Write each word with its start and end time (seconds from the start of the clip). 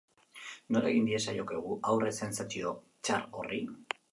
Nola 0.75 0.89
egin 0.93 1.09
diezaiokegu 1.09 1.75
aurre 1.91 2.15
sentsazio 2.23 2.73
txar 3.07 3.29
horri? 3.41 3.61